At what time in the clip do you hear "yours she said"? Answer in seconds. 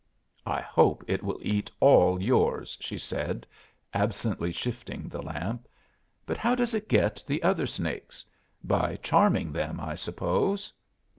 2.19-3.45